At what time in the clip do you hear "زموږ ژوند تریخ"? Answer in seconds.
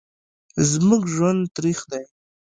0.71-1.79